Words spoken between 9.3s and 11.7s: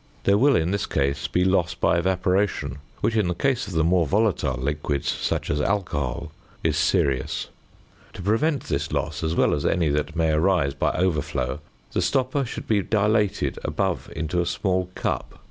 well as any that may arise by overflow,